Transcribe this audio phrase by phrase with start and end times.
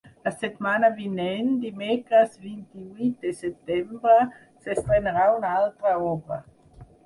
[0.27, 4.17] La setmana vinent, dimecres vint-i-vuit de setembre,
[4.65, 6.45] s’estrenarà una altra obra.